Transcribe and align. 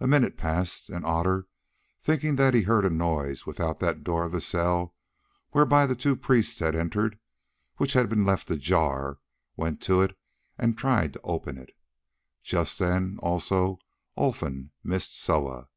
A 0.00 0.08
minute 0.08 0.36
passed, 0.36 0.90
and 0.90 1.06
Otter, 1.06 1.46
thinking 2.00 2.34
that 2.34 2.52
he 2.52 2.62
heard 2.62 2.84
a 2.84 2.90
noise 2.90 3.46
without 3.46 3.78
that 3.78 4.02
door 4.02 4.24
of 4.24 4.32
the 4.32 4.40
cell 4.40 4.96
whereby 5.52 5.86
the 5.86 5.94
two 5.94 6.16
priests 6.16 6.58
had 6.58 6.74
entered, 6.74 7.20
which 7.76 7.92
had 7.92 8.08
been 8.08 8.24
left 8.24 8.50
ajar, 8.50 9.20
went 9.56 9.80
to 9.82 10.02
it 10.02 10.18
and 10.58 10.76
tried 10.76 11.12
to 11.12 11.20
open 11.22 11.58
it. 11.58 11.70
Just 12.42 12.80
then, 12.80 13.18
also, 13.22 13.78
Olfan 14.18 14.72
missed 14.82 15.16
Soa. 15.20 15.68